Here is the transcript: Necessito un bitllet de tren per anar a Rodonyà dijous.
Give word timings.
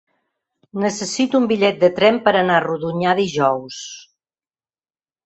Necessito 0.83 1.41
un 1.41 1.43
bitllet 1.51 1.77
de 1.83 1.89
tren 1.99 2.17
per 2.29 2.33
anar 2.39 2.55
a 2.61 2.63
Rodonyà 2.65 3.13
dijous. 3.21 3.79